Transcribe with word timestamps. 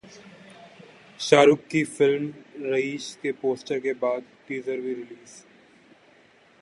शाहरुख 1.19 1.59
की 1.71 1.83
फिल्म 1.83 2.33
'रईस' 2.63 3.13
के 3.15 3.31
पोस्टर 3.43 3.79
के 3.79 3.93
बाद 4.01 4.23
टीजर 4.47 4.81
भी 4.81 4.93
रिलीज 4.93 5.41